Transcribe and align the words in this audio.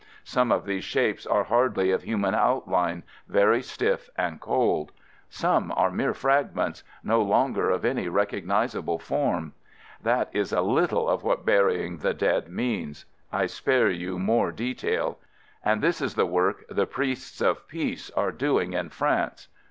Some 0.23 0.51
of 0.51 0.65
these 0.65 0.83
shapes 0.83 1.27
are 1.27 1.43
hardly 1.43 1.91
of 1.91 2.01
human 2.01 2.33
outline, 2.33 3.03
very 3.27 3.61
stiff 3.61 4.09
and 4.17 4.41
cold. 4.41 4.91
Some 5.29 5.71
are 5.77 5.91
mere 5.91 6.15
fragments, 6.15 6.79
FIELD 6.79 7.03
SERVICE 7.03 7.29
129 7.29 7.29
no 7.29 7.37
longer 7.37 7.69
of 7.69 7.85
any 7.85 8.09
recognizable 8.09 8.97
form. 8.97 9.53
That 10.01 10.29
is 10.31 10.51
a 10.51 10.61
little 10.63 11.07
of 11.07 11.23
what 11.23 11.45
burying 11.45 11.97
the 11.97 12.15
dead 12.15 12.49
means. 12.49 13.05
I 13.31 13.45
spare 13.45 13.91
you 13.91 14.17
more 14.17 14.51
detail. 14.51 15.19
And 15.63 15.83
this 15.83 16.01
is 16.01 16.15
the 16.15 16.25
work 16.25 16.63
the 16.67 16.87
priests 16.87 17.39
of 17.39 17.67
Peace 17.67 18.09
are 18.17 18.31
doing 18.31 18.73
in 18.73 18.89
France. 18.89 19.49